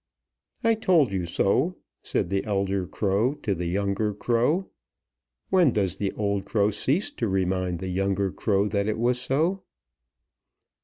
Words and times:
"I 0.63 0.73
told 0.73 1.13
you 1.13 1.27
so," 1.27 1.75
said 2.01 2.31
the 2.31 2.43
elder 2.43 2.87
crow 2.87 3.35
to 3.43 3.53
the 3.53 3.67
younger 3.67 4.15
crow. 4.15 4.67
When 5.51 5.71
does 5.73 5.97
the 5.97 6.11
old 6.13 6.43
crow 6.43 6.71
cease 6.71 7.11
to 7.11 7.27
remind 7.27 7.77
the 7.77 7.87
younger 7.89 8.31
crow 8.31 8.67
that 8.69 8.87
it 8.87 8.97
was 8.97 9.21
so? 9.21 9.61